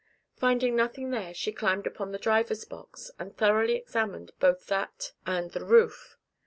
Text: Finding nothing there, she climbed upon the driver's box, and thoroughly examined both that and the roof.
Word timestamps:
Finding 0.35 0.75
nothing 0.75 1.11
there, 1.11 1.31
she 1.31 1.51
climbed 1.51 1.85
upon 1.85 2.11
the 2.11 2.17
driver's 2.17 2.65
box, 2.65 3.11
and 3.19 3.37
thoroughly 3.37 3.75
examined 3.75 4.31
both 4.39 4.65
that 4.65 5.11
and 5.27 5.51
the 5.51 5.63
roof. 5.63 6.17